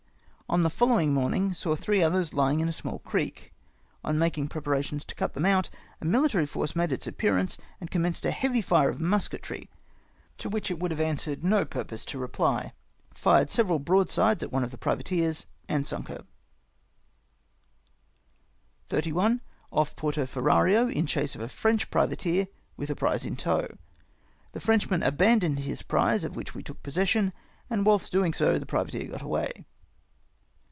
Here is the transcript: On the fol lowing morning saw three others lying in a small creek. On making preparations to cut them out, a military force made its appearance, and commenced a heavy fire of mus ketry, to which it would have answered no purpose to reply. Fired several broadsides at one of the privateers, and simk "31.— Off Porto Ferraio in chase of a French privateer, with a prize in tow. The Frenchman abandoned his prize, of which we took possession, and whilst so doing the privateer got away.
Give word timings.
On 0.51 0.63
the 0.63 0.69
fol 0.69 0.89
lowing 0.89 1.13
morning 1.13 1.53
saw 1.53 1.77
three 1.77 2.03
others 2.03 2.33
lying 2.33 2.59
in 2.59 2.67
a 2.67 2.73
small 2.73 2.99
creek. 2.99 3.53
On 4.03 4.17
making 4.19 4.49
preparations 4.49 5.05
to 5.05 5.15
cut 5.15 5.33
them 5.33 5.45
out, 5.45 5.69
a 6.01 6.05
military 6.05 6.45
force 6.45 6.75
made 6.75 6.91
its 6.91 7.07
appearance, 7.07 7.57
and 7.79 7.89
commenced 7.89 8.25
a 8.25 8.31
heavy 8.31 8.61
fire 8.61 8.89
of 8.89 8.99
mus 8.99 9.29
ketry, 9.29 9.69
to 10.39 10.49
which 10.49 10.69
it 10.69 10.77
would 10.77 10.91
have 10.91 10.99
answered 10.99 11.41
no 11.41 11.63
purpose 11.63 12.03
to 12.03 12.17
reply. 12.19 12.73
Fired 13.13 13.49
several 13.49 13.79
broadsides 13.79 14.43
at 14.43 14.51
one 14.51 14.61
of 14.65 14.71
the 14.71 14.77
privateers, 14.77 15.45
and 15.69 15.85
simk 15.85 16.21
"31.— 18.89 19.39
Off 19.71 19.95
Porto 19.95 20.25
Ferraio 20.25 20.91
in 20.93 21.07
chase 21.07 21.33
of 21.33 21.39
a 21.39 21.47
French 21.47 21.89
privateer, 21.89 22.49
with 22.75 22.89
a 22.89 22.95
prize 22.97 23.25
in 23.25 23.37
tow. 23.37 23.77
The 24.51 24.59
Frenchman 24.59 25.01
abandoned 25.01 25.59
his 25.59 25.81
prize, 25.81 26.25
of 26.25 26.35
which 26.35 26.53
we 26.53 26.61
took 26.61 26.83
possession, 26.83 27.31
and 27.69 27.85
whilst 27.85 28.11
so 28.11 28.17
doing 28.19 28.33
the 28.33 28.65
privateer 28.67 29.07
got 29.09 29.21
away. 29.21 29.63